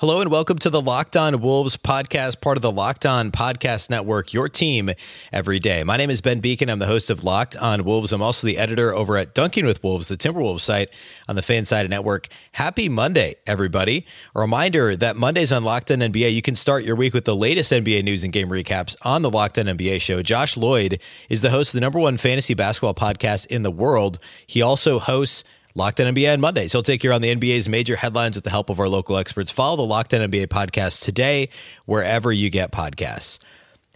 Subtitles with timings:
[0.00, 3.90] Hello and welcome to the Locked On Wolves podcast, part of the Locked On Podcast
[3.90, 4.90] Network, your team
[5.32, 5.82] every day.
[5.82, 6.70] My name is Ben Beecken.
[6.70, 8.12] I'm the host of Locked On Wolves.
[8.12, 10.90] I'm also the editor over at Dunking with Wolves, the Timberwolves site
[11.28, 12.28] on the Fansided Network.
[12.52, 14.06] Happy Monday, everybody.
[14.36, 17.34] A reminder that Mondays on Locked On NBA, you can start your week with the
[17.34, 20.22] latest NBA news and game recaps on the Locked On NBA show.
[20.22, 24.20] Josh Lloyd is the host of the number one fantasy basketball podcast in the world.
[24.46, 25.42] He also hosts
[25.74, 26.72] Locked On NBA on Mondays.
[26.72, 29.52] He'll take you on the NBA's major headlines with the help of our local experts.
[29.52, 31.48] Follow the Locked On NBA podcast today,
[31.86, 33.38] wherever you get podcasts.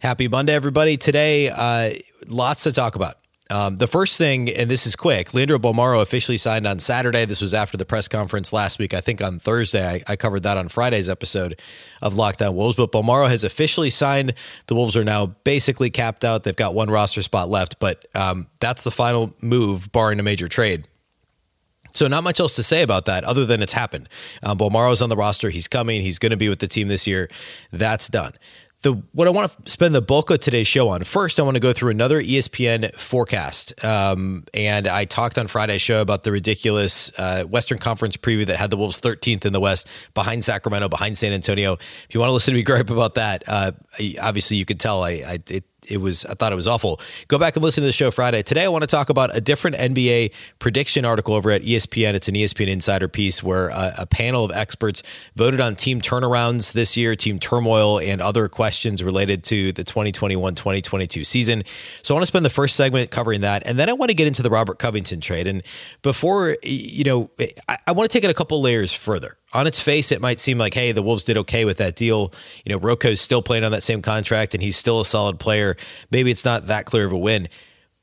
[0.00, 0.96] Happy Monday, everybody.
[0.96, 1.90] Today, uh,
[2.27, 3.16] lots to talk about.
[3.50, 7.27] Um, the first thing, and this is quick, Leandro Bolmaro officially signed on Saturday.
[7.27, 8.94] This was after the press conference last week.
[8.94, 9.86] I think on Thursday.
[9.86, 11.60] I, I covered that on Friday's episode
[12.00, 12.77] of Locked On Wolves.
[12.77, 14.34] But Bolmaro has officially signed.
[14.69, 16.44] The Wolves are now basically capped out.
[16.44, 20.48] They've got one roster spot left, but um, that's the final move, barring a major
[20.48, 20.88] trade.
[21.92, 24.08] So not much else to say about that other than it's happened.
[24.42, 25.50] Um, Bolmaro's on the roster.
[25.50, 26.02] He's coming.
[26.02, 27.28] He's going to be with the team this year.
[27.70, 28.32] That's done.
[28.82, 31.04] The, what I want to spend the bulk of today's show on.
[31.04, 33.84] First, I want to go through another ESPN forecast.
[33.84, 38.56] Um, and I talked on Friday's show about the ridiculous uh, Western Conference preview that
[38.56, 41.74] had the Wolves 13th in the West, behind Sacramento, behind San Antonio.
[41.74, 43.70] If you want to listen to me gripe about that, uh,
[44.20, 47.00] obviously you could tell I, I it, it was I thought it was awful.
[47.28, 48.42] Go back and listen to the show Friday.
[48.42, 52.14] Today I want to talk about a different NBA prediction article over at ESPN.
[52.14, 55.03] It's an ESPN Insider piece where a, a, panel of experts
[55.36, 61.25] voted on team turnarounds this year, team turmoil, and other questions related to the 2021-2022
[61.25, 61.62] season.
[62.03, 64.14] So I want to spend the first segment covering that, and then I want to
[64.14, 65.47] get into the Robert Covington trade.
[65.47, 65.62] And
[66.03, 67.31] before you know,
[67.69, 70.40] I, I want to take it a couple layers further on its face, it might
[70.40, 72.32] seem like, hey, the Wolves did okay with that deal.
[72.64, 75.76] You know, Rocco's still playing on that same contract and he's still a solid player.
[76.10, 77.48] Maybe it's not that clear of a win.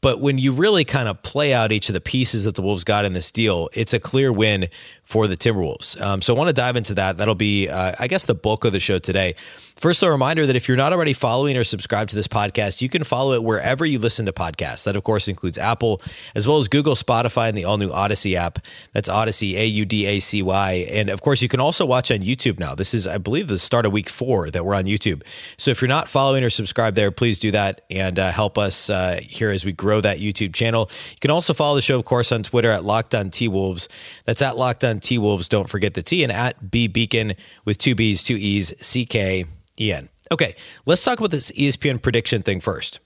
[0.01, 2.85] But when you really kind of play out each of the pieces that the Wolves
[2.85, 4.67] got in this deal, it's a clear win
[5.09, 5.99] for the Timberwolves.
[5.99, 7.17] Um, so I want to dive into that.
[7.17, 9.33] That'll be, uh, I guess, the bulk of the show today.
[9.75, 12.89] First, a reminder that if you're not already following or subscribed to this podcast, you
[12.89, 14.83] can follow it wherever you listen to podcasts.
[14.83, 16.01] That, of course, includes Apple,
[16.35, 18.59] as well as Google, Spotify, and the all new Audacy app.
[18.91, 20.85] That's Audacy, A U D A C Y.
[20.91, 22.75] And of course, you can also watch on YouTube now.
[22.75, 25.23] This is, I believe, the start of week four that we're on YouTube.
[25.55, 28.89] So if you're not following or subscribed there, please do that and uh, help us
[28.89, 30.89] uh, here as we grow that YouTube channel.
[31.11, 33.87] You can also follow the show, of course, on Twitter at Locked On T Wolves.
[34.25, 35.47] That's at Locked On T Wolves.
[35.47, 39.45] Don't forget the T and at B Beecken with two B's, two E's, C K
[39.79, 40.09] E N.
[40.31, 40.55] Okay,
[40.85, 42.99] let's talk about this ESPN prediction thing first.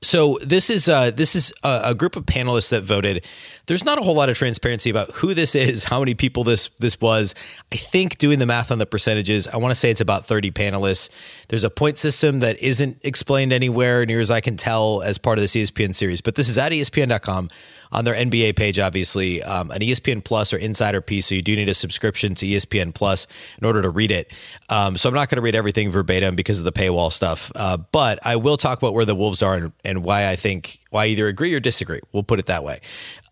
[0.00, 3.24] So this is uh, this is a, a, group of panelists that voted.
[3.66, 6.68] There's not a whole lot of transparency about who this is, how many people this
[6.78, 7.34] this was.
[7.72, 10.52] I think doing the math on the percentages, I want to say it's about 30
[10.52, 11.10] panelists.
[11.48, 15.38] There's a point system that isn't explained anywhere near as I can tell as part
[15.38, 16.20] of this ESPN series.
[16.20, 17.50] But this is at ESPN.com
[17.92, 21.26] on their NBA page, obviously, um, an ESPN Plus or Insider piece.
[21.26, 23.26] So you do need a subscription to ESPN Plus
[23.58, 24.32] in order to read it.
[24.68, 27.50] Um, so I'm not going to read everything verbatim because of the paywall stuff.
[27.54, 30.78] Uh, but I will talk about where the Wolves are and, and why I think
[30.90, 32.00] why I either agree or disagree.
[32.12, 32.80] We'll put it that way.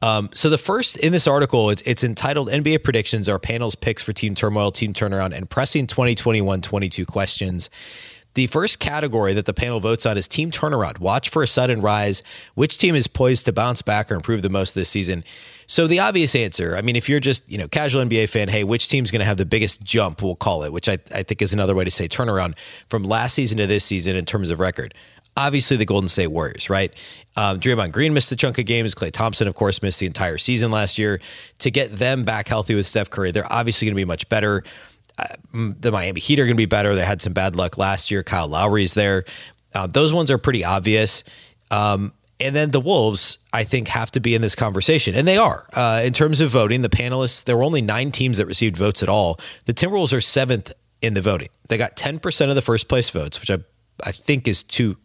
[0.03, 4.03] Um, so the first in this article, it's, it's entitled NBA Predictions, our panel's picks
[4.03, 7.71] for team turmoil, team turnaround, and pressing 2021-22 questions.
[8.37, 10.99] The first category that the panel votes on is team turnaround.
[10.99, 12.23] Watch for a sudden rise.
[12.55, 15.25] Which team is poised to bounce back or improve the most this season?
[15.67, 18.63] So the obvious answer, I mean, if you're just, you know, casual NBA fan, hey,
[18.63, 21.41] which team's going to have the biggest jump, we'll call it, which I, I think
[21.41, 22.59] is another way to say turnaround
[22.91, 24.93] from last season to this season in terms of record.
[25.39, 26.93] Obviously, the Golden State Warriors, right?
[27.37, 28.95] Um, Draymond Green missed a chunk of games.
[28.95, 31.23] Klay Thompson, of course, missed the entire season last year.
[31.61, 34.63] To get them back healthy with Steph Curry, they're obviously going to be much better.
[35.19, 36.95] Uh, the Miami Heat are going to be better.
[36.95, 38.23] They had some bad luck last year.
[38.23, 39.25] Kyle Lowry's there.
[39.75, 41.25] Uh, those ones are pretty obvious.
[41.71, 45.15] Um, and then the Wolves, I think, have to be in this conversation.
[45.15, 45.67] And they are.
[45.73, 49.03] Uh, in terms of voting, the panelists, there were only nine teams that received votes
[49.03, 49.41] at all.
[49.65, 51.49] The Timberwolves are seventh in the voting.
[51.69, 53.59] They got 10% of the first place votes, which I,
[54.05, 54.99] I think is too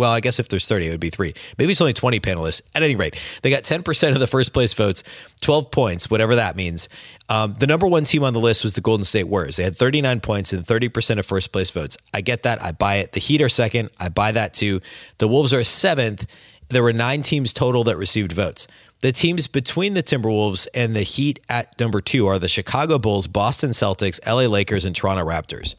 [0.00, 1.34] well, I guess if there's 30, it would be three.
[1.58, 2.62] Maybe it's only 20 panelists.
[2.74, 5.04] At any rate, they got 10% of the first place votes,
[5.42, 6.88] 12 points, whatever that means.
[7.28, 9.56] Um, the number one team on the list was the Golden State Warriors.
[9.56, 11.98] They had 39 points and 30% of first place votes.
[12.14, 12.64] I get that.
[12.64, 13.12] I buy it.
[13.12, 13.90] The Heat are second.
[14.00, 14.80] I buy that too.
[15.18, 16.24] The Wolves are seventh.
[16.70, 18.66] There were nine teams total that received votes.
[19.00, 23.26] The teams between the Timberwolves and the Heat at number two are the Chicago Bulls,
[23.26, 25.74] Boston Celtics, LA Lakers, and Toronto Raptors.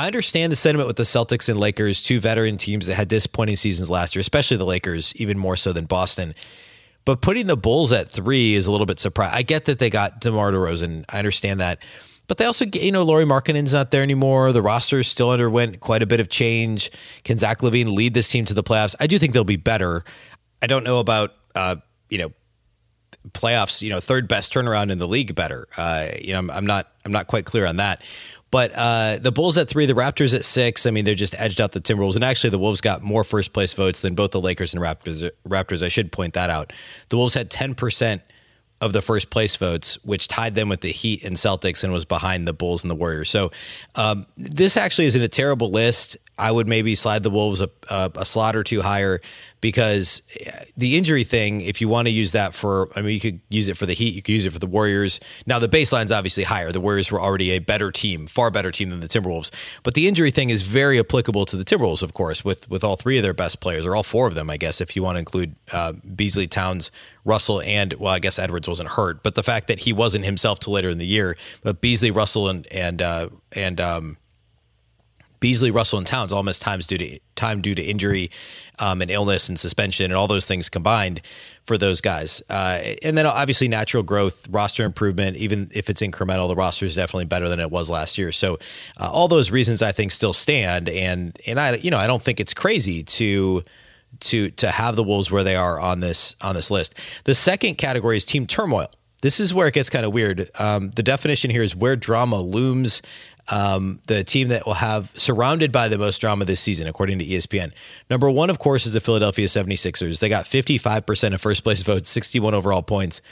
[0.00, 3.56] I understand the sentiment with the Celtics and Lakers, two veteran teams that had disappointing
[3.56, 6.34] seasons last year, especially the Lakers, even more so than Boston.
[7.04, 9.36] But putting the Bulls at three is a little bit surprising.
[9.36, 11.04] I get that they got DeMar DeRozan.
[11.10, 11.80] I understand that.
[12.28, 14.52] But they also, you know, Lauri Markkanen's not there anymore.
[14.52, 16.90] The roster still underwent quite a bit of change.
[17.24, 18.96] Can Zach LaVine lead this team to the playoffs?
[19.00, 20.02] I do think they'll be better.
[20.62, 21.76] I don't know about, uh,
[22.08, 22.32] you know,
[23.32, 25.68] playoffs, you know, third best turnaround in the league better.
[25.76, 28.02] Uh, you know, I'm, I'm, not I'm not quite clear on that.
[28.50, 30.84] But uh, the Bulls at three, the Raptors at six.
[30.84, 33.52] I mean, they're just edged out the Timberwolves, and actually, the Wolves got more first
[33.52, 35.30] place votes than both the Lakers and Raptors.
[35.46, 36.72] Raptors, I should point that out.
[37.10, 38.22] The Wolves had ten percent
[38.80, 42.04] of the first place votes, which tied them with the Heat and Celtics, and was
[42.04, 43.30] behind the Bulls and the Warriors.
[43.30, 43.50] So
[43.94, 46.16] um, this actually isn't a terrible list.
[46.40, 49.20] I would maybe slide the Wolves a, a, a, slot or two higher
[49.60, 50.22] because
[50.74, 53.68] the injury thing, if you want to use that for, I mean, you could use
[53.68, 55.20] it for the Heat, you could use it for the Warriors.
[55.44, 56.72] Now, the baseline's obviously higher.
[56.72, 59.50] The Warriors were already a better team, far better team than the Timberwolves.
[59.82, 62.96] But the injury thing is very applicable to the Timberwolves, of course, with, with all
[62.96, 65.16] three of their best players, or all four of them, I guess, if you want
[65.16, 66.90] to include uh, Beasley, Towns,
[67.26, 70.60] Russell, and, well, I guess Edwards wasn't hurt, but the fact that he wasn't himself
[70.60, 74.16] till later in the year, but Beasley, Russell, and, and, uh, and, um,
[75.40, 78.30] Beasley, Russell, and Towns all missed times due to time due to injury
[78.78, 81.22] um, and illness and suspension and all those things combined
[81.66, 82.42] for those guys.
[82.50, 85.36] Uh, and then obviously natural growth, roster improvement.
[85.36, 88.32] Even if it's incremental, the roster is definitely better than it was last year.
[88.32, 88.58] So
[89.00, 90.88] uh, all those reasons I think still stand.
[90.88, 93.62] And and I you know I don't think it's crazy to
[94.20, 96.94] to to have the Wolves where they are on this on this list.
[97.24, 98.90] The second category is team turmoil.
[99.22, 100.50] This is where it gets kind of weird.
[100.58, 103.02] Um, the definition here is where drama looms
[103.48, 107.24] um, the team that will have surrounded by the most drama this season, according to
[107.24, 107.72] ESPN.
[108.08, 110.20] Number one, of course, is the Philadelphia 76ers.
[110.20, 113.22] They got 55% of first place votes, 61 overall points.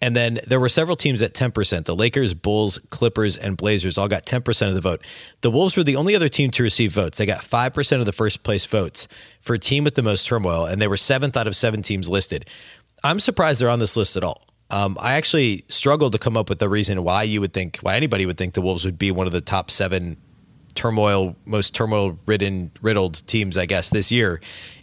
[0.00, 1.84] And then there were several teams at 10%.
[1.84, 5.00] The Lakers, Bulls, Clippers, and Blazers all got 10% of the vote.
[5.40, 7.16] The Wolves were the only other team to receive votes.
[7.16, 9.08] They got 5% of the first place votes
[9.40, 12.10] for a team with the most turmoil, and they were seventh out of seven teams
[12.10, 12.48] listed.
[13.02, 14.43] I'm surprised they're on this list at all.
[14.70, 17.96] Um, I actually struggled to come up with a reason why you would think, why
[17.96, 20.16] anybody would think the Wolves would be one of the top seven
[20.74, 24.40] turmoil, most turmoil ridden, riddled teams, I guess, this year.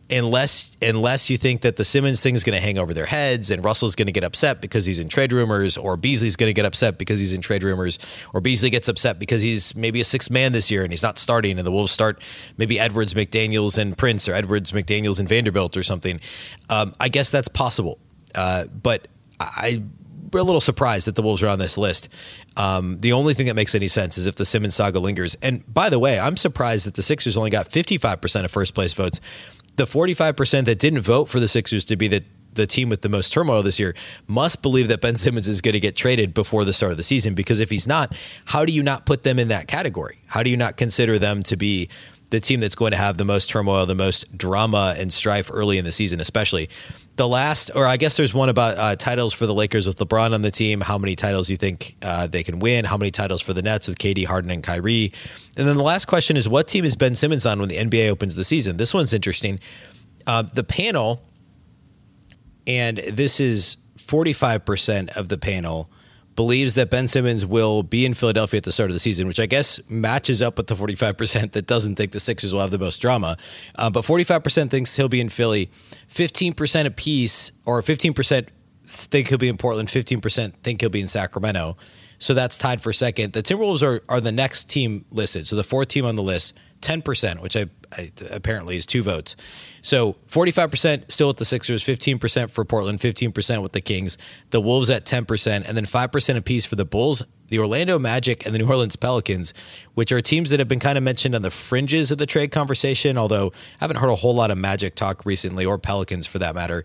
[0.10, 3.50] Unless, unless you think that the Simmons thing is going to hang over their heads
[3.50, 6.54] and Russell's going to get upset because he's in trade rumors, or Beasley's going to
[6.54, 7.98] get upset because he's in trade rumors,
[8.34, 11.18] or Beasley gets upset because he's maybe a sixth man this year and he's not
[11.18, 12.22] starting, and the Wolves start
[12.58, 16.20] maybe Edwards, McDaniels, and Prince, or Edwards, McDaniels, and Vanderbilt, or something.
[16.70, 17.98] Um, I guess that's possible.
[18.36, 19.08] Uh, but
[19.56, 19.84] I
[20.32, 22.10] we're a little surprised that the Wolves are on this list.
[22.58, 25.36] Um, the only thing that makes any sense is if the Simmons saga lingers.
[25.42, 28.94] And by the way, I'm surprised that the Sixers only got 55% of first place
[28.94, 29.20] votes.
[29.76, 32.24] The 45% that didn't vote for the Sixers to be the
[32.54, 33.96] the team with the most turmoil this year
[34.28, 37.04] must believe that Ben Simmons is going to get traded before the start of the
[37.04, 40.20] season because if he's not, how do you not put them in that category?
[40.28, 41.88] How do you not consider them to be
[42.30, 45.78] the team that's going to have the most turmoil, the most drama and strife early
[45.78, 46.70] in the season, especially?
[47.18, 50.34] The last, or I guess there's one about uh, titles for the Lakers with LeBron
[50.34, 50.82] on the team.
[50.82, 52.86] How many titles you think uh, they can win?
[52.86, 55.12] How many titles for the Nets with KD, Harden, and Kyrie?
[55.58, 58.10] And then the last question is, what team is Ben Simmons on when the NBA
[58.10, 58.78] opens the season?
[58.78, 59.60] This one's interesting.
[60.26, 61.22] Uh, the panel,
[62.66, 65.90] and this is 45% of the panel
[66.36, 69.40] believes that Ben Simmons will be in Philadelphia at the start of the season, which
[69.40, 72.80] I guess matches up with the 45% that doesn't think the Sixers will have the
[72.80, 73.38] most drama.
[73.76, 75.70] Uh, but 45% thinks he'll be in Philly.
[76.10, 78.48] 15% apiece, or 15%
[78.86, 81.78] think he'll be in Portland, 15% think he'll be in Sacramento.
[82.20, 83.34] So that's tied for second.
[83.34, 85.48] The Timberwolves are, are the next team listed.
[85.48, 89.36] So the fourth team on the list, 10%, which I, I, apparently is two votes.
[89.82, 94.18] So 45% still with the Sixers, 15% for Portland, 15% with the Kings,
[94.50, 98.56] the Wolves at 10%, and then 5% apiece for the Bulls, the Orlando Magic, and
[98.56, 99.54] the New Orleans Pelicans,
[99.94, 102.52] which are teams that have been kind of mentioned on the fringes of the trade
[102.52, 103.48] conversation, although
[103.80, 106.84] I haven't heard a whole lot of Magic talk recently, or Pelicans for that matter.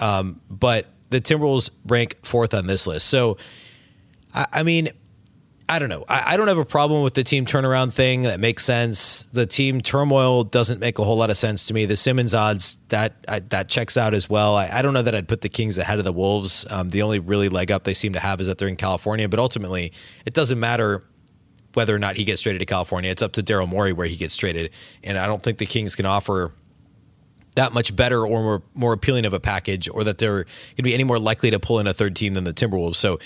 [0.00, 3.06] Um, but the Timberwolves rank fourth on this list.
[3.08, 3.36] So,
[4.34, 4.88] I, I mean,
[5.72, 6.04] I don't know.
[6.06, 8.22] I, I, don't have a problem with the team turnaround thing.
[8.22, 9.22] That makes sense.
[9.22, 11.86] The team turmoil doesn't make a whole lot of sense to me.
[11.86, 14.54] The Simmons odds that I, that checks out as well.
[14.54, 16.66] I, I, don't know that I'd put the Kings ahead of the Wolves.
[16.68, 19.30] Um, the only really leg up they seem to have is that they're in California.
[19.30, 19.94] But ultimately,
[20.26, 21.04] it doesn't matter
[21.72, 23.10] whether or not he gets traded to California.
[23.10, 25.96] It's up to Daryl Morey where he gets traded, and I don't think the Kings
[25.96, 26.52] can offer
[27.54, 30.82] that much better or more, more appealing of a package, or that they're going to
[30.82, 32.96] be any more likely to pull in a third team than the Timberwolves.
[32.96, 33.18] So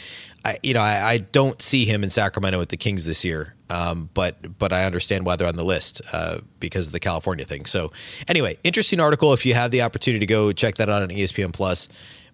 [0.46, 3.54] I, you know, I, I, don't see him in Sacramento with the Kings this year.
[3.68, 7.44] Um, but but I understand why they're on the list uh, because of the California
[7.44, 7.64] thing.
[7.64, 7.90] So
[8.28, 9.32] anyway, interesting article.
[9.32, 11.88] If you have the opportunity to go check that out on ESPN Plus.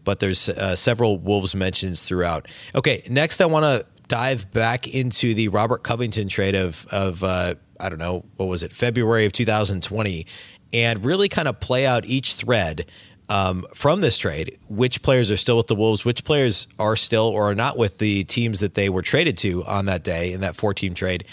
[0.05, 2.49] But there's uh, several Wolves mentions throughout.
[2.75, 7.55] Okay, next I want to dive back into the Robert Covington trade of of uh,
[7.81, 10.27] I don't know, what was it, February of 2020,
[10.73, 12.91] and really kind of play out each thread
[13.29, 17.27] um, from this trade, which players are still with the Wolves, which players are still
[17.29, 20.41] or are not with the teams that they were traded to on that day in
[20.41, 21.25] that four team trade,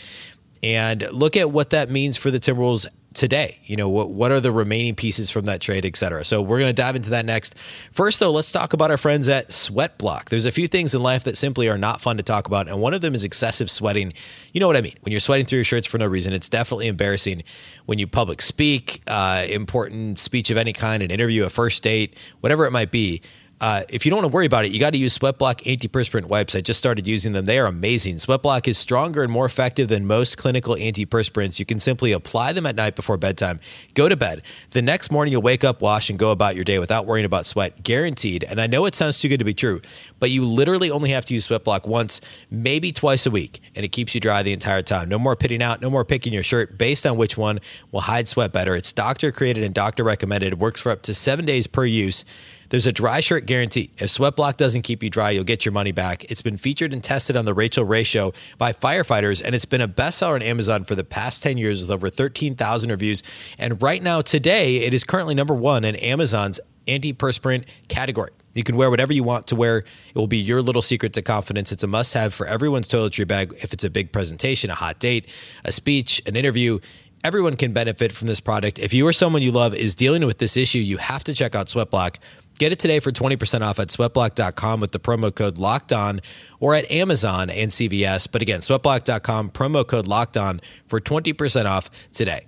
[0.63, 3.59] and look at what that means for the Timberwolves today?
[3.63, 6.23] You know, what what are the remaining pieces from that trade, et cetera?
[6.25, 7.55] So we're going to dive into that next.
[7.91, 10.25] First, though, let's talk about our friends at Sweatblock.
[10.25, 12.81] There's a few things in life that simply are not fun to talk about, and
[12.81, 14.13] one of them is excessive sweating.
[14.53, 14.95] You know what I mean?
[15.01, 17.43] When you're sweating through your shirts for no reason, it's definitely embarrassing.
[17.85, 22.15] When you public speak, uh, important speech of any kind, an interview, a first date,
[22.41, 23.21] whatever it might be
[23.61, 26.25] uh, if you don't want to worry about it, you got to use Sweatblock antiperspirant
[26.25, 26.55] wipes.
[26.55, 27.45] I just started using them.
[27.45, 28.15] They are amazing.
[28.15, 31.59] Sweatblock is stronger and more effective than most clinical antiperspirants.
[31.59, 33.59] You can simply apply them at night before bedtime.
[33.95, 34.43] Go to bed.
[34.69, 37.45] The next morning, you'll wake up, wash, and go about your day without worrying about
[37.45, 37.83] sweat.
[37.83, 38.45] Guaranteed.
[38.45, 39.81] And I know it sounds too good to be true,
[40.19, 43.89] but you literally only have to use Sweatblock once, maybe twice a week, and it
[43.89, 45.09] keeps you dry the entire time.
[45.09, 47.59] No more pitting out, no more picking your shirt based on which one
[47.91, 48.75] will hide sweat better.
[48.75, 50.53] It's doctor created and doctor recommended.
[50.53, 52.23] It works for up to seven days per use.
[52.69, 53.91] There's a dry shirt guarantee.
[53.97, 56.29] If Sweatblock doesn't keep you dry, you'll get your money back.
[56.31, 59.81] It's been featured and tested on the Rachael Ray Show by firefighters, and it's been
[59.81, 63.23] a bestseller on Amazon for the past 10 years with over 13,000 reviews.
[63.57, 68.31] And right now, today, it is currently number one in Amazon's antiperspirant category.
[68.53, 69.79] You can wear whatever you want to wear.
[69.79, 71.71] It will be your little secret to confidence.
[71.71, 73.53] It's a must have for everyone's toiletry bag.
[73.63, 75.27] If it's a big presentation, a hot date,
[75.65, 76.79] a speech, an interview,
[77.23, 78.79] everyone can benefit from this product.
[78.79, 81.55] If you or someone you love is dealing with this issue, you have to check
[81.55, 82.17] out Sweatblock.
[82.59, 86.19] Get it today for 20% off at sweatblock.com with the promo code locked on
[86.59, 88.29] or at Amazon and CVS.
[88.29, 92.47] But again, sweatblock.com, promo code locked on for 20% off today.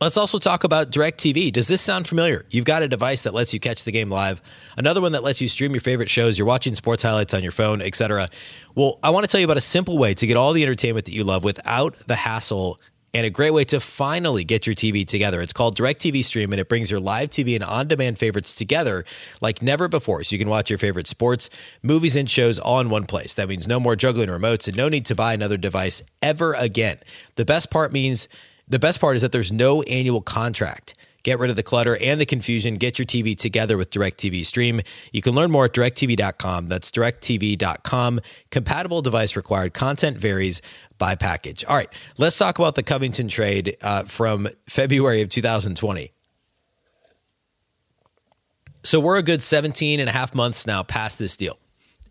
[0.00, 1.50] Let's also talk about DirecTV.
[1.52, 2.46] Does this sound familiar?
[2.50, 4.40] You've got a device that lets you catch the game live,
[4.76, 7.50] another one that lets you stream your favorite shows, you're watching sports highlights on your
[7.50, 8.28] phone, etc.
[8.74, 11.06] Well, I want to tell you about a simple way to get all the entertainment
[11.06, 12.78] that you love without the hassle
[13.16, 15.40] and a great way to finally get your TV together.
[15.40, 19.06] It's called DirecTV Stream, and it brings your live TV and on demand favorites together
[19.40, 20.22] like never before.
[20.22, 21.48] So you can watch your favorite sports,
[21.82, 23.32] movies, and shows all in one place.
[23.32, 26.98] That means no more juggling remotes and no need to buy another device ever again.
[27.36, 28.28] The best part means
[28.68, 30.92] the best part is that there's no annual contract.
[31.26, 32.76] Get rid of the clutter and the confusion.
[32.76, 34.80] Get your TV together with DirecTV Stream.
[35.10, 36.68] You can learn more at directv.com.
[36.68, 38.20] That's directv.com.
[38.52, 39.74] Compatible device required.
[39.74, 40.62] Content varies
[40.98, 41.64] by package.
[41.64, 46.12] All right, let's talk about the Covington trade uh, from February of 2020.
[48.84, 51.58] So we're a good 17 and a half months now past this deal.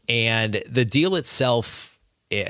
[0.10, 1.96] And the deal itself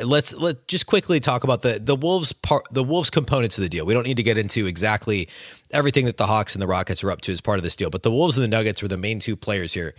[0.03, 3.69] let's let just quickly talk about the the Wolves part the Wolves components of the
[3.69, 3.85] deal.
[3.85, 5.27] We don't need to get into exactly
[5.75, 7.89] everything that the Hawks and the Rockets are up to as part of this deal,
[7.89, 9.93] but the Wolves and the Nuggets were the main two players here.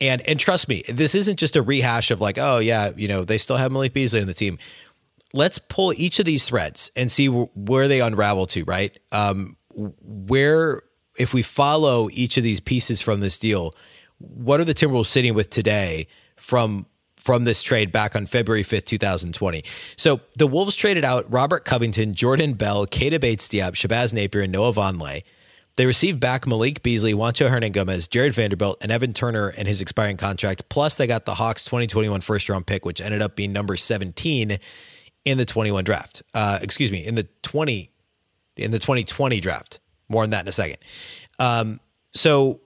[0.00, 3.24] And and trust me, this isn't just a rehash of like, oh yeah, you know,
[3.24, 4.58] they still have Malik Beasley on the team.
[5.32, 8.98] Let's pull each of these threads and see where they unravel to, right?
[9.12, 10.82] Um, where
[11.18, 13.74] if we follow each of these pieces from this deal,
[14.18, 16.86] what are the Timberwolves sitting with today from
[17.26, 19.64] from this trade back on February 5th, 2020.
[19.96, 24.72] So the Wolves traded out Robert Covington, Jordan Bell, Keita Bates-Diop, Shabazz Napier, and Noah
[24.72, 25.24] Vonleh.
[25.74, 30.16] They received back Malik Beasley, Juancho Hernangomez, Jarred Vanderbilt, and Evan Turner and his expiring
[30.16, 30.68] contract.
[30.68, 34.58] Plus, they got the Hawks 2021 first round pick, which ended up being number 17
[35.24, 36.22] in the 21 draft.
[36.32, 37.90] Uh, excuse me, in the 20
[38.56, 39.80] in the 2020 draft.
[40.08, 40.78] More on that in a second.
[41.40, 41.80] Um,
[42.14, 42.60] so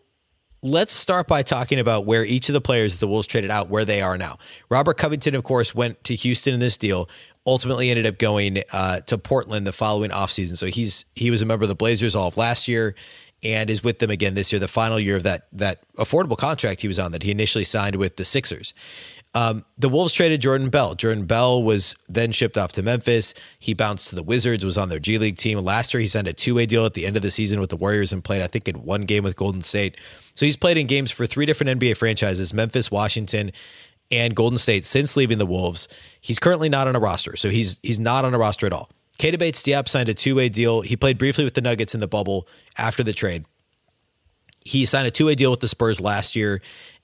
[0.62, 3.68] let's start by talking about where each of the players that the Wolves traded out,
[3.68, 4.38] where they are now.
[4.68, 7.08] Robert Covington, of course, went to Houston in this deal.
[7.46, 10.56] Ultimately, ended up going uh, to Portland the following offseason.
[10.56, 12.94] So he's he was a member of the Blazers all of last year,
[13.42, 16.82] and is with them again this year, the final year of that that affordable contract
[16.82, 18.74] he was on that he initially signed with the Sixers.
[19.32, 20.96] Um, the Wolves traded Jordan Bell.
[20.96, 23.32] Jordan Bell was then shipped off to Memphis.
[23.60, 25.58] He bounced to the Wizards, was on their G League team.
[25.60, 27.70] Last year, he signed a two way deal at the end of the season with
[27.70, 29.96] the Warriors and played, I think, in one game with Golden State.
[30.34, 33.52] So he's played in games for three different NBA franchises Memphis, Washington,
[34.10, 35.86] and Golden State since leaving the Wolves.
[36.20, 38.90] He's currently not on a roster, so he's he's not on a roster at all.
[39.20, 40.80] Keita Bates-Diop signed a two way deal.
[40.80, 42.48] He played briefly with the Nuggets in the bubble
[42.78, 43.44] after the trade.
[44.64, 46.62] He signed a two way deal with the Spurs last year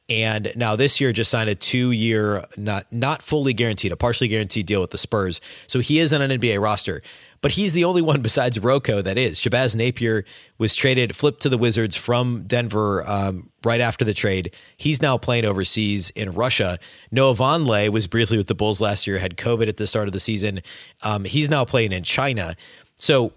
[0.09, 4.67] and now this year just signed a two-year, not not fully guaranteed, a partially guaranteed
[4.67, 5.41] deal with the Spurs.
[5.67, 7.03] So he is on an NBA roster,
[7.41, 9.39] but he's the only one besides Rocco that is.
[9.41, 10.25] Shabazz Napier
[10.59, 14.55] was traded, flipped to the Wizards from Denver um, right after the trade.
[14.77, 16.79] He's now playing overseas in Russia.
[17.11, 20.13] Noah Vonleh was briefly with the Bulls last year, had COVID at the start of
[20.13, 20.61] the season.
[21.03, 22.57] Um, he's now playing in China.
[22.97, 23.33] So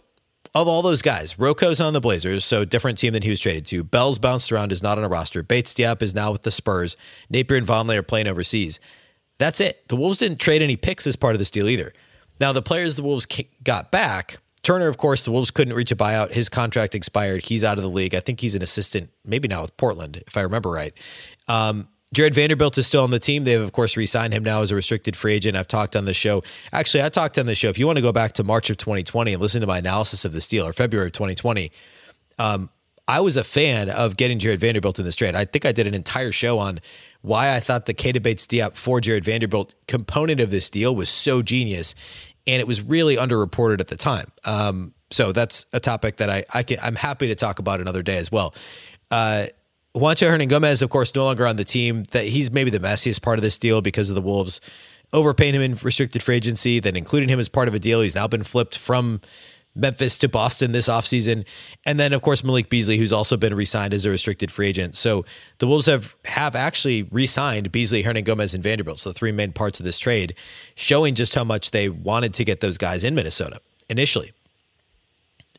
[0.56, 3.66] of all those guys, Rocco's on the Blazers, so different team than he was traded
[3.68, 3.84] to.
[3.84, 5.44] Bell's bounced around, is not on a roster.
[5.44, 6.98] Bates-Diop is now with the Spurs.
[7.30, 8.80] Napier and Vonleh are playing overseas.
[9.38, 9.88] That's it.
[9.88, 11.94] The Wolves didn't trade any picks as part of this deal either.
[12.40, 13.28] Now, the players the Wolves
[13.64, 16.34] got back, Turner, of course, the Wolves couldn't reach a buyout.
[16.34, 17.46] His contract expired.
[17.46, 18.14] He's out of the league.
[18.14, 20.94] I think he's an assistant, maybe now with Portland, if I remember right.
[21.48, 23.44] Um, Jarred Vanderbilt is still on the team.
[23.44, 25.56] They've, of course, re signed him now as a restricted free agent.
[25.56, 26.44] I've talked on the show.
[26.74, 27.70] Actually, I talked on the show.
[27.70, 30.26] If you want to go back to March of 2020 and listen to my analysis
[30.26, 31.72] of this deal, or February of 2020,
[32.40, 32.70] um,
[33.08, 35.34] I was a fan of getting Jarred Vanderbilt in this trade.
[35.36, 36.80] I think I did an entire show on
[37.22, 41.42] why I thought the Keita Bates-Diop for Jarred Vanderbilt component of this deal was so
[41.42, 41.96] genius,
[42.50, 44.26] and it was really underreported at the time.
[44.46, 48.04] Um, so that's a topic that I, I can, I'm happy to talk about another
[48.04, 48.54] day as well.
[49.12, 49.48] Uh,
[49.96, 52.04] Juancho Hernangomez, of course, no longer on the team.
[52.12, 54.62] That he's maybe the messiest part of this deal because of the Wolves
[55.12, 58.02] overpaying him in restricted free agency, then including him as part of a deal.
[58.02, 59.22] He's now been flipped from
[59.76, 61.46] Memphis to Boston this offseason.
[61.86, 64.68] And then, of course, Malik Beasley, who's also been re signed as a restricted free
[64.68, 64.96] agent.
[64.96, 65.26] So
[65.60, 69.00] the Wolves have, have actually re signed Beasley, Hernangomez, and Vanderbilt.
[69.00, 70.36] So the three main parts of this trade,
[70.76, 74.32] showing just how much they wanted to get those guys in Minnesota initially.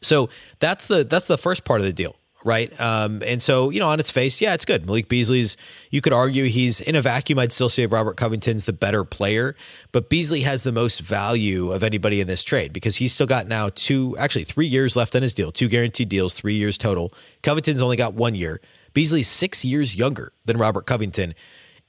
[0.03, 2.79] So that's the that's the first part of the deal right?
[2.81, 4.87] Um, and so, you know, on its face, yeah, it's good.
[4.87, 5.57] Malik Beasley's,
[5.91, 7.39] you could argue he's in a vacuum.
[7.39, 9.57] I'd still say Robert Covington's the better player,
[9.93, 13.47] but Beasley has the most value of anybody in this trade because he's still got
[13.47, 17.13] now two, actually three years left on his deal, two guaranteed deals, three years total.
[17.43, 18.61] Covington's only got one year.
[18.95, 21.35] Beasley's six years younger than Robert Covington.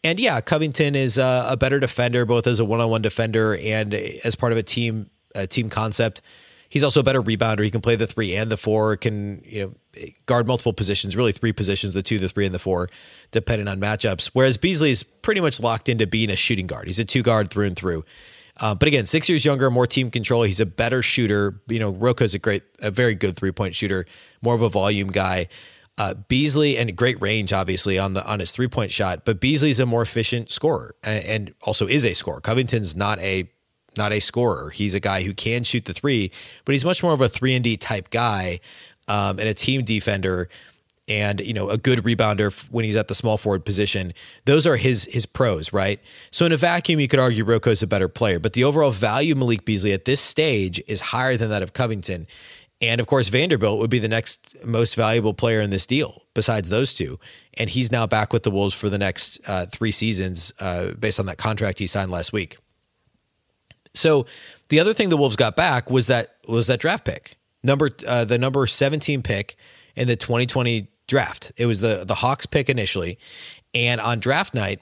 [0.03, 4.35] And yeah, Covington is a, a better defender, both as a one-on-one defender and as
[4.35, 6.21] part of a team a team concept.
[6.71, 7.65] He's also a better rebounder.
[7.65, 8.95] He can play the three and the four.
[8.95, 12.59] Can you know guard multiple positions, really three positions: the two, the three, and the
[12.59, 12.87] four,
[13.31, 14.29] depending on matchups.
[14.31, 16.87] Whereas Beasley is pretty much locked into being a shooting guard.
[16.87, 18.05] He's a two guard through and through.
[18.61, 20.43] Uh, but again, six years younger, more team control.
[20.43, 21.61] He's a better shooter.
[21.67, 24.05] You know, RoCo's a great, a very good three point shooter,
[24.41, 25.49] more of a volume guy.
[25.97, 29.81] Uh, Beasley and great range, obviously on the on his three point shot, but Beasley's
[29.81, 32.39] a more efficient scorer and, and also is a scorer.
[32.39, 33.51] Covington's not a
[33.97, 34.69] not a scorer.
[34.69, 36.31] He's a guy who can shoot the three,
[36.65, 38.59] but he's much more of a three and D type guy
[39.07, 40.49] um, and a team defender
[41.07, 44.13] and you know a good rebounder when he's at the small forward position.
[44.45, 45.99] Those are his his pros, right?
[46.31, 49.35] So in a vacuum, you could argue RoCo's a better player, but the overall value
[49.35, 52.27] Malik Beasley at this stage is higher than that of Covington.
[52.81, 56.69] And of course, Vanderbilt would be the next most valuable player in this deal besides
[56.69, 57.19] those two.
[57.55, 61.19] And he's now back with the Wolves for the next uh, three seasons uh, based
[61.19, 62.57] on that contract he signed last week.
[63.93, 64.25] So
[64.69, 68.25] the other thing the Wolves got back was that was that draft pick number uh,
[68.25, 69.55] the number seventeen pick
[69.95, 71.51] in the twenty twenty draft.
[71.57, 73.17] It was the the Hawks pick initially,
[73.73, 74.81] and on draft night,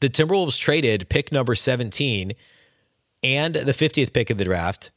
[0.00, 2.32] the Timberwolves traded pick number seventeen
[3.22, 4.90] and the fiftieth pick of the draft.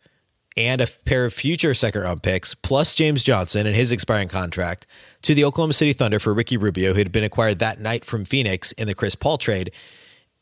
[0.55, 4.85] And a pair of future second round picks, plus James Johnson and his expiring contract,
[5.23, 8.23] to the Oklahoma City Thunder for Ricky Rubio, who had been acquired that night from
[8.23, 9.71] Phoenix in the Chris Paul trade.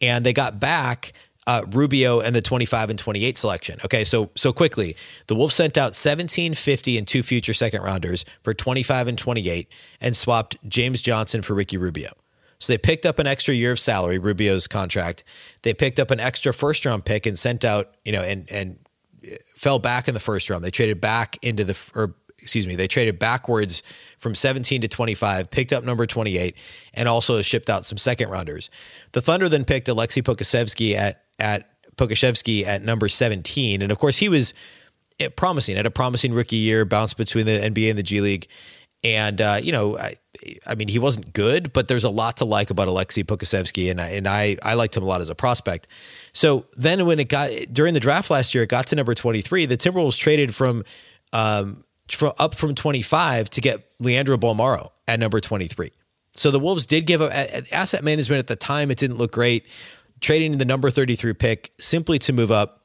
[0.01, 1.13] And they got back
[1.47, 3.79] uh, Rubio and the 25 and 28 selection.
[3.83, 4.95] Okay, so so quickly,
[5.27, 9.67] the Wolves sent out 17, 50, and two future second rounders for 25 and 28
[9.99, 12.11] and swapped James Johnson for Ricky Rubio.
[12.59, 15.23] So they picked up an extra year of salary, Rubio's contract.
[15.63, 18.77] They picked up an extra first round pick and sent out, you know, and and
[19.55, 20.63] fell back in the first round.
[20.63, 23.83] They traded back into the or excuse me, they traded backwards
[24.17, 26.55] from 17 to 25, picked up number 28,
[26.93, 28.69] and also shipped out some second rounders.
[29.11, 31.65] The Thunder then picked Alexei Pokusevski at at
[31.97, 33.81] Pokusevski at number 17.
[33.81, 34.53] And of course, he was
[35.19, 38.47] eh, promising, had a promising rookie year, bounced between the NBA and the G League.
[39.03, 40.15] And, uh, you know, I,
[40.67, 43.89] I, mean, he wasn't good, but there's a lot to like about Alexei Pokusevski.
[43.89, 45.87] And, I, and I, I liked him a lot as a prospect.
[46.33, 49.65] So then when it got during the draft last year, it got to number 23,
[49.65, 50.83] the Timberwolves traded from,
[51.33, 55.91] um, from up from 25 to get Leandro Bolmaro at number 23.
[56.33, 58.91] So the Wolves did give up asset management at the time.
[58.91, 59.65] It didn't look great
[60.21, 62.81] trading the number 33 pick simply to move up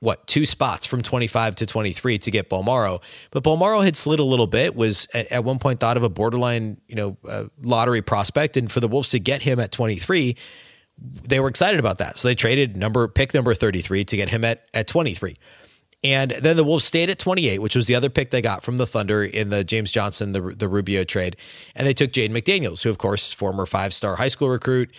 [0.00, 3.00] what two spots from 25 to 23 to get Bolmaro.
[3.30, 4.74] But Bolmaro had slid a little bit.
[4.74, 8.70] Was at, at one point thought of a borderline, you know, uh, lottery prospect, and
[8.70, 10.36] for the Wolves to get him at 23,
[10.98, 12.18] they were excited about that.
[12.18, 15.36] So they traded number pick number 33 to get him at at 23.
[16.04, 18.76] And then the Wolves stayed at 28, which was the other pick they got from
[18.76, 21.36] the Thunder in the James Johnson, the, the Rubio trade.
[21.76, 24.90] And they took Jaden McDaniels, who, of course, former five star high school recruit,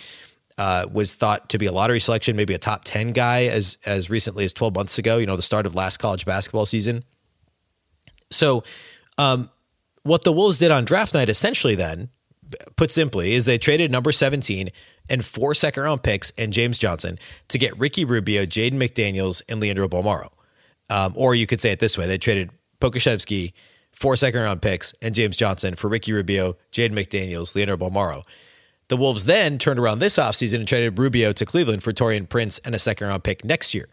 [0.58, 4.10] uh, was thought to be a lottery selection, maybe a top 10 guy as as
[4.10, 7.04] recently as 12 months ago, you know, the start of last college basketball season.
[8.32, 8.63] So,
[9.18, 9.50] um,
[10.04, 12.10] what the Wolves did on draft night essentially then,
[12.76, 14.70] put simply, is they traded number 17
[15.10, 19.60] and four second round picks and James Johnson to get Ricky Rubio, Jaden McDaniels, and
[19.60, 20.30] Leandro Bolmaro.
[20.89, 23.54] Um, or you could say it this way they traded Pokusevski,
[23.92, 28.24] four second round picks, and James Johnson for Ricky Rubio, Jaden McDaniels, Leandro Bolmaro.
[28.89, 32.60] The Wolves then turned around this offseason and traded Rubio to Cleveland for Taurean Prince
[32.60, 33.88] and a second round pick next year.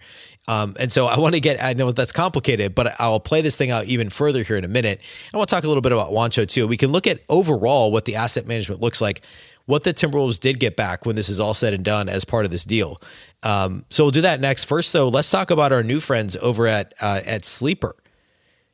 [0.48, 3.57] Um, and so I want to get, I know that's complicated, but I'll play this
[3.57, 5.00] thing out even further here in a minute.
[5.33, 6.66] I want to talk a little bit about Juancho too.
[6.66, 9.22] We can look at overall what the asset management looks like,
[9.66, 12.44] what the Timberwolves did get back when this is all said and done as part
[12.44, 12.98] of this deal.
[13.42, 14.64] Um, so we'll do that next.
[14.64, 17.94] First, though, let's talk about our new friends over at uh, at Sleeper.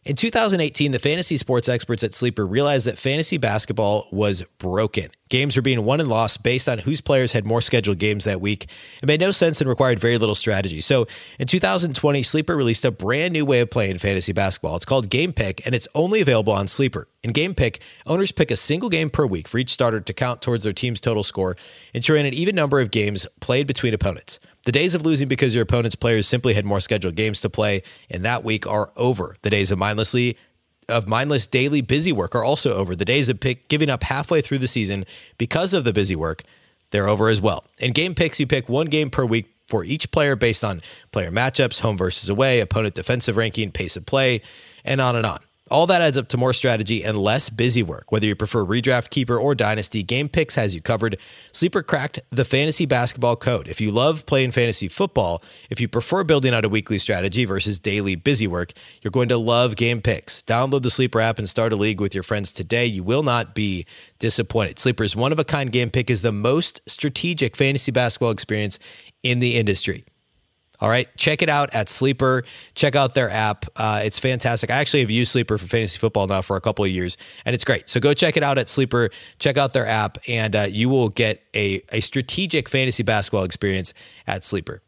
[0.06, 5.08] In 2018, the fantasy sports experts at Sleeper realized that fantasy basketball was broken.
[5.30, 8.40] Games were being won and lost based on whose players had more scheduled games that
[8.40, 8.68] week.
[9.02, 10.80] It made no sense and required very little strategy.
[10.80, 11.08] So
[11.40, 14.76] in 2020, Sleeper released a brand new way of playing fantasy basketball.
[14.76, 17.08] It's called Game Pick, and it's only available on Sleeper.
[17.24, 20.40] In Game Pick, owners pick a single game per week for each starter to count
[20.40, 21.56] towards their team's total score,
[21.92, 24.38] ensuring an even number of games played between opponents.
[24.66, 27.84] The days of losing because your opponent's players simply had more scheduled games to play
[28.10, 29.36] in that week are over.
[29.42, 30.36] The days of mindlessly
[30.88, 32.96] of mindless daily busy work are also over.
[32.96, 35.04] The days of pick, giving up halfway through the season
[35.38, 36.42] because of the busy work,
[36.90, 37.62] they're over as well.
[37.78, 41.30] In game picks, you pick one game per week for each player based on player
[41.30, 44.42] matchups, home versus away, opponent defensive ranking, pace of play,
[44.84, 45.38] and on and on.
[45.68, 48.12] All that adds up to more strategy and less busy work.
[48.12, 51.18] Whether you prefer redraft keeper or dynasty, Game Picks has you covered.
[51.50, 53.66] Sleeper cracked the fantasy basketball code.
[53.66, 57.80] If you love playing fantasy football, if you prefer building out a weekly strategy versus
[57.80, 60.40] daily busy work, you're going to love Game Picks.
[60.42, 62.86] Download the Sleeper app and start a league with your friends today.
[62.86, 63.86] You will not be
[64.20, 64.78] disappointed.
[64.78, 68.78] Sleeper's one of a kind game pick is the most strategic fantasy basketball experience
[69.24, 70.04] in the industry.
[70.80, 72.44] All right, check it out at Sleeper.
[72.74, 73.66] Check out their app.
[73.76, 74.70] Uh, it's fantastic.
[74.70, 77.54] I actually have used Sleeper for fantasy football now for a couple of years, and
[77.54, 77.88] it's great.
[77.88, 79.10] So go check it out at Sleeper.
[79.38, 83.94] Check out their app, and uh, you will get a, a strategic fantasy basketball experience
[84.26, 84.82] at Sleeper.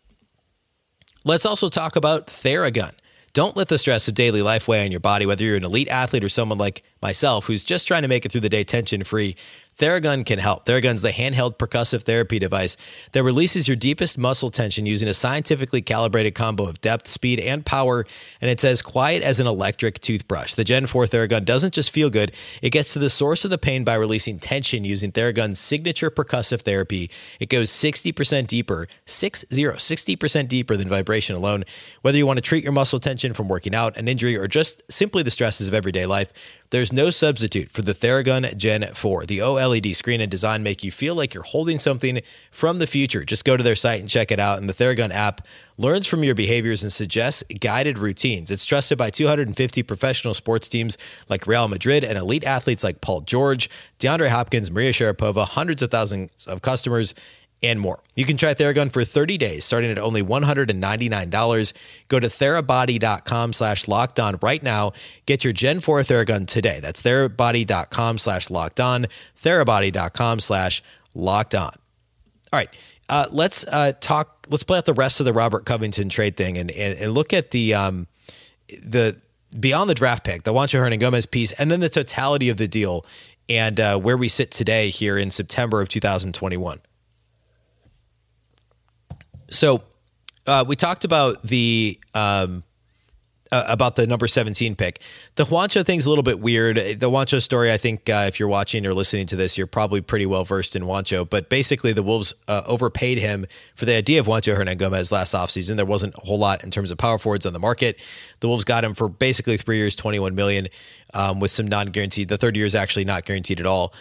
[1.24, 2.92] Let's also talk about Theragun.
[3.32, 5.88] Don't let the stress of daily life weigh on your body, whether you're an elite
[5.88, 9.04] athlete or someone like myself who's just trying to make it through the day tension
[9.04, 9.36] free.
[9.78, 10.66] Theragun can help.
[10.66, 12.76] Theragun's the handheld percussive therapy device
[13.12, 17.64] that releases your deepest muscle tension using a scientifically calibrated combo of depth, speed, and
[17.64, 18.04] power,
[18.40, 20.54] and it's as quiet as an electric toothbrush.
[20.54, 23.58] The Gen 4 Theragun doesn't just feel good, it gets to the source of the
[23.58, 27.08] pain by releasing tension using Theragun's signature percussive therapy.
[27.38, 31.62] It goes 60% deeper, 60, 60% deeper than vibration alone.
[32.02, 34.82] Whether you want to treat your muscle tension from working out, an injury, or just
[34.90, 36.32] simply the stresses of everyday life,
[36.70, 39.26] there's no substitute for the Theragun Gen 4.
[39.26, 43.24] The OLED screen and design make you feel like you're holding something from the future.
[43.24, 44.58] Just go to their site and check it out.
[44.58, 45.46] And the Theragun app
[45.78, 48.50] learns from your behaviors and suggests guided routines.
[48.50, 53.22] It's trusted by 250 professional sports teams like Real Madrid and elite athletes like Paul
[53.22, 57.14] George, DeAndre Hopkins, Maria Sharapova, hundreds of thousands of customers
[57.62, 58.02] and more.
[58.14, 61.72] You can try Theragun for 30 days, starting at only $199.
[62.08, 64.92] Go to therabody.com slash locked on right now.
[65.26, 66.80] Get your Gen 4 Theragun today.
[66.80, 69.06] That's therabody.com slash locked on,
[69.42, 70.82] therabody.com slash
[71.14, 71.72] locked on.
[72.52, 72.70] All right,
[73.08, 76.56] uh, let's uh, talk, let's play out the rest of the Robert Covington trade thing
[76.56, 78.06] and, and, and look at the, um,
[78.68, 79.16] the,
[79.58, 83.04] beyond the draft pick, the Juancho Hernangomez piece, and then the totality of the deal
[83.48, 86.80] and uh, where we sit today here in September of 2021.
[89.50, 89.82] So
[90.46, 92.64] uh, we talked about the um,
[93.50, 95.00] uh, about the number 17 pick.
[95.36, 96.76] The Juancho thing's a little bit weird.
[96.76, 100.00] The Juancho story, I think, uh, if you're watching or listening to this, you're probably
[100.00, 101.28] pretty well versed in Juancho.
[101.28, 105.76] But basically, the Wolves uh, overpaid him for the idea of Juancho Hernangomez last offseason.
[105.76, 108.00] There wasn't a whole lot in terms of power forwards on the market.
[108.40, 110.68] The Wolves got him for basically three years, 21 million,
[111.14, 112.28] um, with some non-guaranteed.
[112.28, 113.94] The third year is actually not guaranteed at all.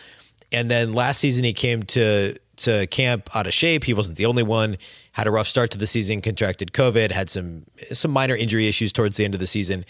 [0.51, 3.85] And then last season, he came to to camp out of shape.
[3.85, 4.77] He wasn't the only one.
[5.13, 8.91] Had a rough start to the season, contracted COVID, had some some minor injury issues
[8.93, 9.85] towards the end of the season.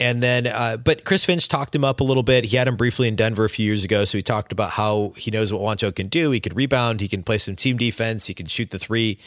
[0.00, 2.44] And then, uh, but Chris Finch talked him up a little bit.
[2.44, 4.06] He had him briefly in Denver a few years ago.
[4.06, 6.30] So he talked about how he knows what Juancho can do.
[6.30, 9.18] He can rebound, he can play some team defense, he can shoot the three.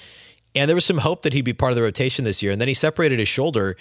[0.55, 2.51] And there was some hope that he'd be part of the rotation this year.
[2.51, 3.77] And then he separated his shoulder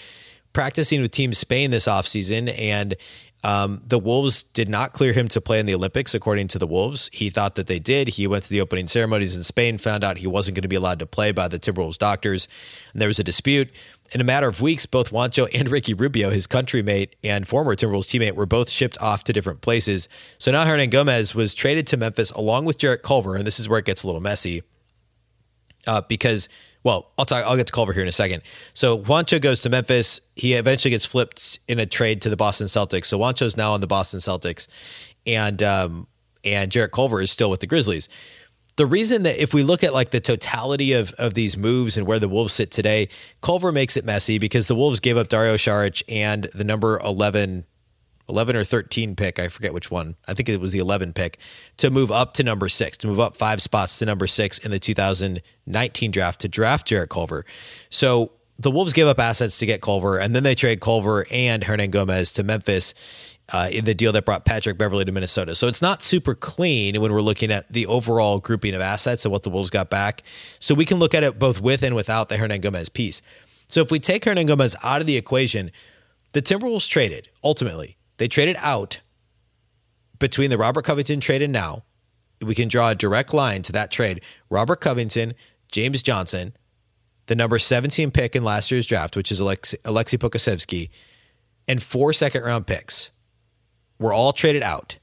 [0.53, 2.55] practicing with Team Spain this offseason.
[2.59, 2.95] And
[3.45, 6.67] um, the Wolves did not clear him to play in the Olympics, according to the
[6.67, 7.11] Wolves.
[7.13, 8.09] He thought that they did.
[8.09, 10.77] He went to the opening ceremonies in Spain, found out he wasn't going to be
[10.77, 12.47] allowed to play by the Timberwolves doctors,
[12.93, 13.71] and there was a dispute.
[14.13, 18.07] In a matter of weeks, both Juancho and Ricky Rubio, his countrymate and former Timberwolves
[18.07, 20.09] teammate, were both shipped off to different places.
[20.39, 23.79] So now Hernangomez was traded to Memphis along with Jarrett Culver, and this is where
[23.79, 24.63] it gets a little messy
[25.87, 26.49] uh, because
[26.85, 27.45] well, I'll talk.
[27.47, 28.43] I'll get to Culver here in a second.
[28.75, 30.21] So Juancho goes to Memphis.
[30.35, 33.07] He eventually gets flipped in a trade to the Boston Celtics.
[33.07, 34.69] So Juancho's now on the Boston Celtics,
[35.27, 36.07] and um,
[36.45, 38.09] and Jarrett Culver is still with the Grizzlies.
[38.77, 42.07] The reason that if we look at like the totality of of these moves and
[42.07, 43.09] where the Wolves sit today,
[43.43, 47.65] Culver makes it messy because the Wolves gave up Dario Saric and the number 11
[48.33, 49.39] 11 or 13 pick.
[49.39, 50.17] I forget which one.
[50.27, 51.39] I think it was the 11 pick
[51.77, 54.71] to move up to number six, to move up five spots to number six in
[54.71, 57.45] the 2019 draft to draft Jarrett Culver.
[57.91, 61.63] So the Wolves gave up assets to get Culver, and then they trade Culver and
[61.65, 65.55] Hernangomez to Memphis uh, in the deal that brought Patrick Beverley to Minnesota.
[65.55, 69.33] So it's not super clean when we're looking at the overall grouping of assets and
[69.33, 70.23] what the Wolves got back.
[70.59, 73.21] So we can look at it both with and without the Hernangomez piece.
[73.69, 75.71] So if we take Hernangomez out of the equation,
[76.33, 77.97] the Timberwolves traded ultimately.
[78.23, 79.01] They traded out
[80.21, 81.83] between the Robert Covington trade and now.
[82.41, 84.23] We can draw a direct line to that trade.
[84.49, 85.35] Robert Covington,
[85.67, 86.55] James Johnson,
[87.27, 90.89] the number 17 pick in last year's draft, which is Alexi, Alexei Pokusevski,
[91.67, 93.11] and four second round picks
[93.99, 94.99] were all traded out.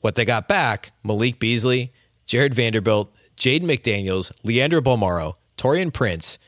[0.00, 1.92] What they got back Malik Beasley,
[2.24, 6.38] Jarred Vanderbilt, Jaden McDaniels, Leandro Bolmaro, Taurean Prince,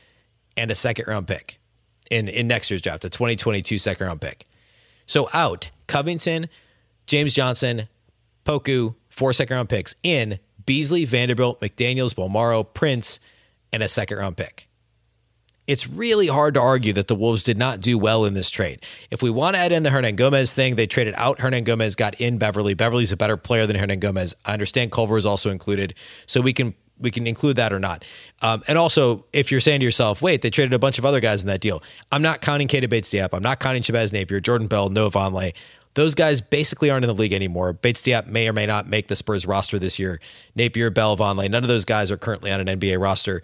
[0.57, 1.59] and a second round pick
[2.09, 4.47] in, in next year's draft, a 2022 second round pick.
[5.09, 6.49] So out Covington,
[7.07, 7.89] James Johnson,
[8.45, 13.19] Poku, four second round picks in Beasley, Vanderbilt, McDaniels, Bolmaro, Prince,
[13.73, 14.69] and a second round pick.
[15.65, 18.85] It's really hard to argue that the Wolves did not do well in this trade.
[19.09, 22.37] If we want to add in the Hernangomez thing, they traded out Hernangomez, got in
[22.37, 22.75] Beverley.
[22.75, 24.35] Beverley's a better player than Hernangomez.
[24.45, 25.95] I understand Culver is also included,
[26.27, 28.05] so we can we can include that or not.
[28.41, 31.19] Um, and also, if you're saying to yourself, wait, they traded a bunch of other
[31.19, 31.81] guys in that deal.
[32.11, 33.29] I'm not counting Keita Bates-Diop.
[33.33, 35.53] I'm not counting Shabazz Napier, Jordan Bell, Noah Vonleh.
[35.95, 37.73] Those guys basically aren't in the league anymore.
[37.73, 40.19] Bates-Diop may or may not make the Spurs roster this year.
[40.55, 43.41] Napier, Bell, Vonleh, none of those guys are currently on an NBA roster.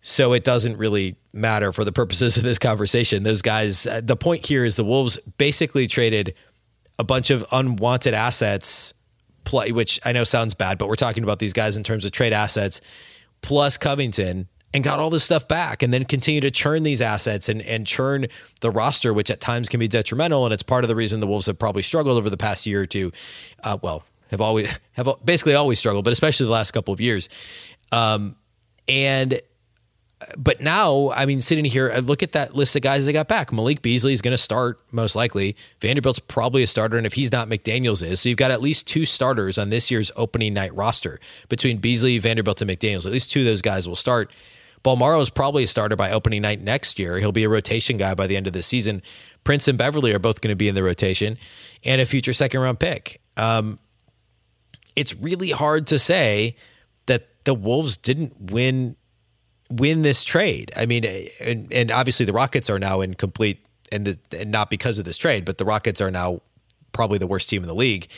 [0.00, 3.22] So it doesn't really matter for the purposes of this conversation.
[3.22, 6.34] Those guys, uh, the point here is the Wolves basically traded
[6.98, 8.92] a bunch of unwanted assets
[9.44, 12.12] play, which I know sounds bad, but we're talking about these guys in terms of
[12.12, 12.80] trade assets
[13.42, 17.48] plus Covington and got all this stuff back and then continue to churn these assets
[17.48, 18.26] and, and churn
[18.60, 20.44] the roster, which at times can be detrimental.
[20.44, 22.82] And it's part of the reason the Wolves have probably struggled over the past year
[22.82, 23.12] or two.
[23.62, 27.28] Uh, well, have always have basically always struggled, but especially the last couple of years.
[27.92, 28.34] Um,
[28.88, 29.40] and
[30.36, 33.28] but now, I mean, sitting here, I look at that list of guys they got
[33.28, 33.52] back.
[33.52, 35.56] Malik Beasley is going to start most likely.
[35.80, 38.20] Vanderbilt's probably a starter, and if he's not, McDaniels is.
[38.20, 42.18] So you've got at least two starters on this year's opening night roster between Beasley,
[42.18, 43.06] Vanderbilt, and McDaniels.
[43.06, 44.30] At least two of those guys will start.
[44.84, 47.18] Bolmaro is probably a starter by opening night next year.
[47.18, 49.02] He'll be a rotation guy by the end of the season.
[49.42, 51.38] Prince and Beverley are both going to be in the rotation,
[51.84, 53.20] and a future second round pick.
[53.36, 53.78] Um,
[54.94, 56.56] it's really hard to say
[57.06, 58.96] that the Wolves didn't win
[59.78, 60.72] win this trade.
[60.76, 61.04] I mean,
[61.40, 65.04] and, and obviously the Rockets are now in complete and, the, and not because of
[65.04, 66.40] this trade, but the Rockets are now
[66.92, 68.08] probably the worst team in the league.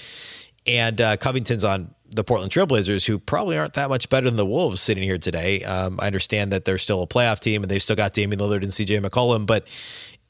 [0.67, 4.47] And uh, Covington's on the Portland Trailblazers, who probably aren't that much better than the
[4.47, 5.63] Wolves sitting here today.
[5.65, 8.63] Um, I understand that they're still a playoff team and they've still got Damian Lillard
[8.63, 9.67] and CJ McCollum, but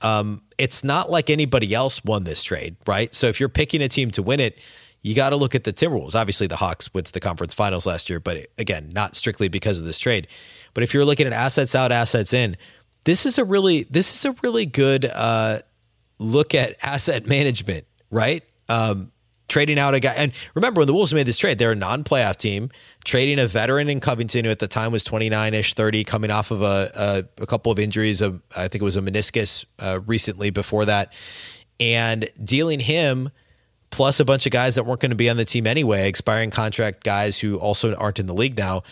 [0.02, 3.14] um, it's not like anybody else won this trade, right?
[3.14, 4.58] So if you're picking a team to win it,
[5.06, 6.16] you got to look at the Timberwolves.
[6.16, 9.78] Obviously, the Hawks went to the conference finals last year, but again, not strictly because
[9.78, 10.26] of this trade.
[10.74, 12.56] But if you're looking at assets out, assets in,
[13.04, 15.60] this is a really this is a really good uh,
[16.18, 18.42] look at asset management, right?
[18.68, 19.12] Um,
[19.46, 22.36] trading out a guy, and remember when the Wolves made this trade, they're a non-playoff
[22.36, 22.68] team,
[23.04, 26.62] trading a veteran in Covington who at the time was 29ish, 30, coming off of
[26.62, 26.90] a,
[27.38, 28.20] a, a couple of injuries.
[28.20, 31.12] Of, I think it was a meniscus uh, recently before that,
[31.78, 33.30] and dealing him
[33.96, 36.50] plus a bunch of guys that weren't going to be on the team anyway, expiring
[36.50, 38.82] contract guys who also aren't in the league now,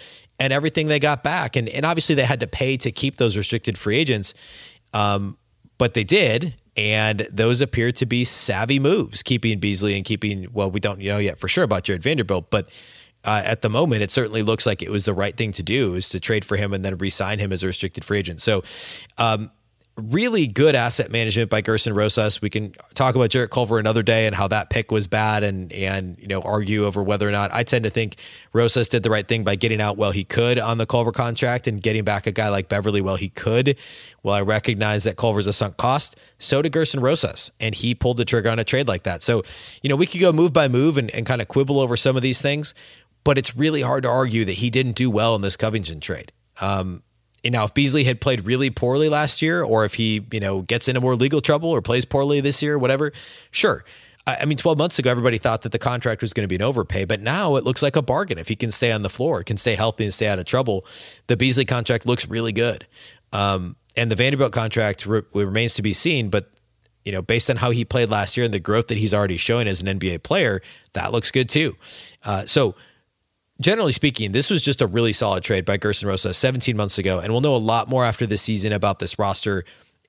[0.40, 1.57] and everything they got back.
[1.57, 4.33] And, and obviously they had to pay to keep those restricted free agents,
[4.95, 5.37] um,
[5.77, 6.55] but they did.
[6.75, 11.19] And those appear to be savvy moves, keeping Beasley and keeping, well, we don't know
[11.19, 12.71] yet for sure about Jarred Vanderbilt, but
[13.25, 15.95] uh, at the moment, it certainly looks like it was the right thing to do
[15.95, 18.40] is to trade for him and then re-sign him as a restricted free agent.
[18.40, 18.64] So,
[19.19, 19.51] um,
[19.97, 22.43] really good asset management by Gersson Rosas.
[22.43, 25.73] We can talk about Jarrett Culver another day and how that pick was bad and
[25.73, 28.17] and you know argue over whether or not I tend to think
[28.53, 31.69] Rosas did the right thing by getting out while he could on the Culver contract
[31.69, 33.77] and getting back a guy like Beverley while he could.
[34.23, 36.19] Well, I recognize that Culver's a sunk cost.
[36.39, 39.23] So did Gersson Rosas, and he pulled the trigger on a trade like that.
[39.23, 39.43] So,
[39.83, 42.17] you know, we could go move by move and, and kind of quibble over some
[42.17, 42.75] of these things,
[43.23, 46.33] but it's really hard to argue that he didn't do well in this Covington trade.
[46.61, 47.03] Um,
[47.45, 50.63] you know, if Beasley had played really poorly last year, or if he, you know,
[50.63, 53.13] gets into more legal trouble or plays poorly this year, whatever,
[53.51, 53.85] sure.
[54.27, 56.63] I mean, 12 months ago, everybody thought that the contract was going to be an
[56.63, 58.39] overpay, but now it looks like a bargain.
[58.39, 60.87] If he can stay on the floor, can stay healthy and stay out of trouble,
[61.27, 62.87] the Beasley contract looks really good.
[63.35, 66.51] Um, and the Vanderbilt contract re- remains to be seen, but
[67.05, 69.37] you know, based on how he played last year and the growth that he's already
[69.37, 70.63] showing as an NBA player,
[70.95, 71.77] that looks good too.
[72.25, 72.75] Uh, so
[73.61, 77.19] generally speaking, this was just a really solid trade by Gersson Rosas 17 months ago.
[77.21, 79.64] And we'll know a lot more after this season about this roster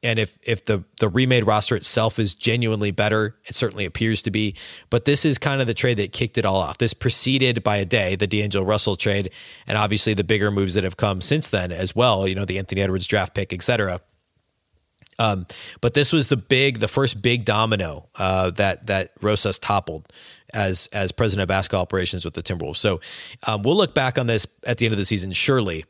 [0.06, 4.32] and if if the the remade roster itself is genuinely better, it certainly appears to
[4.32, 4.56] be.
[4.90, 6.78] But this is kind of the trade that kicked it all off.
[6.78, 9.32] This preceded by a day the D'Angelo Russell trade,
[9.66, 12.28] and obviously the bigger moves that have come since then as well.
[12.28, 14.02] You know, the Anthony Edwards draft pick, etc.
[15.18, 15.48] Um,
[15.82, 20.12] but this was the big, the first big domino uh, that that Rosas toppled
[20.56, 22.78] as as president of basketball operations with the Timberwolves.
[22.78, 23.02] So
[23.48, 25.86] um, we'll look back on this at the end of the season, surely,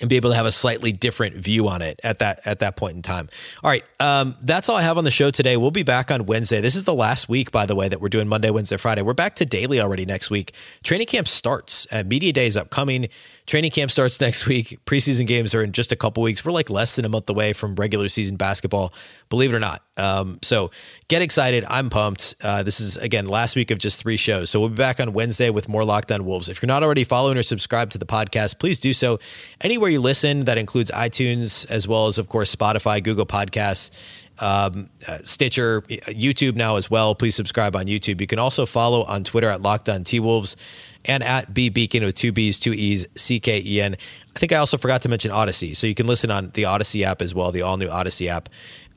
[0.00, 2.76] and be able to have a slightly different view on it at that at that
[2.76, 3.28] point in time.
[3.62, 5.56] All right, um, that's all I have on the show today.
[5.56, 6.60] We'll be back on Wednesday.
[6.60, 9.02] This is the last week, by the way, that we're doing Monday, Wednesday, Friday.
[9.02, 10.52] We're back to daily already next week.
[10.82, 11.86] Training camp starts.
[11.92, 13.08] Uh, media day is upcoming.
[13.46, 14.78] Training camp starts next week.
[14.86, 16.44] Preseason games are in just a couple weeks.
[16.44, 18.92] We're like less than a month away from regular season basketball,
[19.28, 19.82] believe it or not.
[19.96, 20.72] Um, so
[21.06, 21.64] get excited.
[21.68, 22.34] I'm pumped.
[22.42, 24.50] Uh, this is, again, last week of just three shows.
[24.50, 26.48] So we'll be back on Wednesday with more Locked On Wolves.
[26.48, 29.20] If you're not already following or subscribed to the podcast, please do so.
[29.60, 34.90] Anywhere you listen, that includes iTunes, as well as, of course, Spotify, Google Podcasts um,
[35.08, 37.14] uh, Stitcher, YouTube now as well.
[37.14, 38.20] Please subscribe on YouTube.
[38.20, 40.56] You can also follow on Twitter at Locked On T Wolves
[41.04, 43.96] and at B Beecken with two B's, two E's, C K E N.
[44.34, 45.74] I think I also forgot to mention Audacy.
[45.74, 48.48] So you can listen on the Audacy app as well, the all new Audacy app.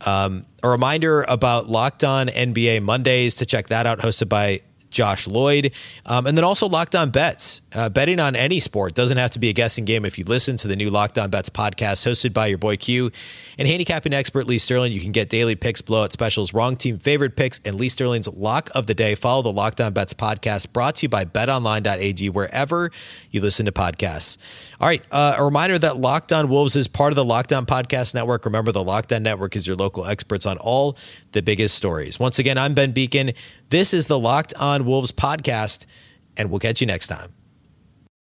[0.06, 5.28] Um, a reminder about Locked On NBA Mondays to check that out, hosted by Josh
[5.28, 5.72] Lloyd.
[6.06, 7.62] Um, and then also Locked On Bets.
[7.74, 10.58] Uh, betting on any sport doesn't have to be a guessing game if you listen
[10.58, 13.12] to the new Locked On Bets podcast hosted by your boy Q
[13.58, 14.92] and handicapping expert Lee Sterling.
[14.92, 18.70] You can get daily picks, blowout specials, wrong team favorite picks, and Lee Sterling's lock
[18.74, 19.16] of the day.
[19.16, 22.92] Follow the Locked On Bets podcast brought to you by betonline.ag wherever
[23.32, 24.38] you listen to podcasts.
[24.80, 25.04] All right.
[25.12, 28.46] Uh, a reminder that Locked On Wolves is part of the Locked On Podcast Network.
[28.46, 30.98] Remember, the Locked On Network is your local experts on all
[31.32, 32.20] the biggest stories.
[32.20, 33.36] Once again, I'm Ben Beecken.
[33.70, 35.86] This is the Locked On Wolves podcast,
[36.38, 37.34] and we'll catch you next time.